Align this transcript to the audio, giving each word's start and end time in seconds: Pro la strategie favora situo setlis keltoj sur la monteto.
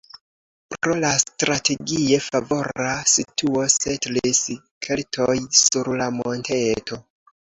Pro 0.75 0.93
la 1.01 1.09
strategie 1.23 2.17
favora 2.27 2.95
situo 3.17 3.67
setlis 3.75 4.41
keltoj 4.87 5.37
sur 5.61 5.93
la 6.03 6.11
monteto. 6.19 6.99